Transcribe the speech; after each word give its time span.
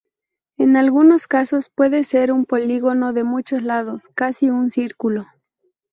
En 0.57 0.77
algunos 0.77 1.27
casos 1.27 1.69
puede 1.69 2.03
ser 2.03 2.31
un 2.31 2.45
polígono 2.45 3.13
de 3.13 3.23
muchos 3.23 3.61
lados, 3.61 4.01
casi 4.15 4.49
un 4.49 4.71
círculo. 4.71 5.27